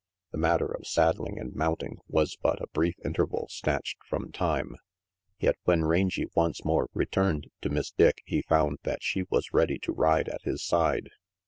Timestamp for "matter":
0.39-0.65